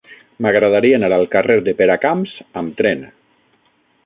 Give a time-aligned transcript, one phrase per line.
[0.45, 3.09] M'agradaria anar al carrer de Peracamps amb tren.